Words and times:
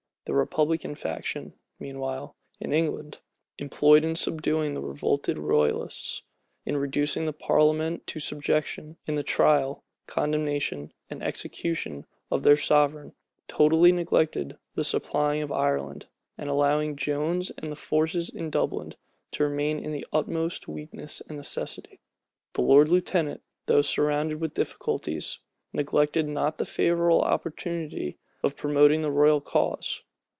The 0.25 0.35
republican 0.35 0.93
faction, 0.93 1.55
meanwhile, 1.79 2.35
in 2.59 2.71
England, 2.73 3.19
employed 3.57 4.05
in 4.05 4.15
subduing 4.15 4.75
the 4.75 4.81
revolted 4.81 5.39
royalists, 5.39 6.21
in 6.63 6.77
reducing 6.77 7.25
the 7.25 7.33
parliament 7.33 8.05
to 8.05 8.19
subjection, 8.19 8.97
in 9.07 9.15
the 9.15 9.23
trial, 9.23 9.83
condemnation, 10.05 10.93
and 11.09 11.23
execution 11.23 12.05
of 12.29 12.43
their 12.43 12.55
sovereign, 12.55 13.15
totally 13.47 13.91
neglected 13.91 14.59
the 14.75 14.83
supplying 14.83 15.41
of 15.41 15.51
Ireland, 15.51 16.05
and 16.37 16.51
allowed 16.51 16.97
Jones 16.97 17.51
and 17.57 17.71
the 17.71 17.75
forces 17.75 18.29
in 18.29 18.51
Dublin 18.51 18.93
to 19.31 19.43
remain 19.43 19.79
in 19.83 19.91
the 19.91 20.05
utmost 20.13 20.67
weakness 20.67 21.21
and 21.27 21.35
necessity. 21.35 21.99
The 22.53 22.61
lord 22.61 22.89
lieutenant, 22.89 23.41
though 23.65 23.81
surrounded 23.81 24.39
with 24.39 24.53
difficulties, 24.53 25.39
neglected 25.73 26.27
not 26.27 26.59
the 26.59 26.65
favorable 26.65 27.23
opportunity 27.23 28.19
of 28.43 28.55
promoting 28.55 29.01
the 29.01 29.11
royal 29.11 29.41
cause. 29.41 30.03